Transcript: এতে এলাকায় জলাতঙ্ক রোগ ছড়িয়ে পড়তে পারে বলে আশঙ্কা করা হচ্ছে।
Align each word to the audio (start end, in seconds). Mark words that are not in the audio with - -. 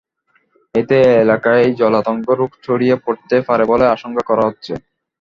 এতে 0.75 0.97
এলাকায় 1.23 1.65
জলাতঙ্ক 1.79 2.27
রোগ 2.39 2.51
ছড়িয়ে 2.63 2.95
পড়তে 3.03 3.35
পারে 3.47 3.63
বলে 3.71 3.85
আশঙ্কা 3.87 4.23
করা 4.29 4.43
হচ্ছে। 4.47 4.73